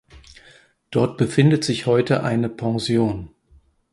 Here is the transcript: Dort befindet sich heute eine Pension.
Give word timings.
Dort 0.89 1.19
befindet 1.19 1.63
sich 1.63 1.85
heute 1.85 2.23
eine 2.23 2.49
Pension. 2.49 3.29